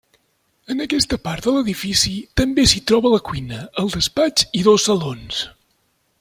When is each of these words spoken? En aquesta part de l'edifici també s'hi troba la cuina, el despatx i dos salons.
En 0.75 0.79
aquesta 0.85 1.19
part 1.27 1.47
de 1.49 1.53
l'edifici 1.57 2.13
també 2.41 2.65
s'hi 2.73 2.81
troba 2.93 3.13
la 3.17 3.21
cuina, 3.29 3.61
el 3.83 3.93
despatx 3.99 4.49
i 4.63 4.65
dos 4.71 4.91
salons. 4.91 5.45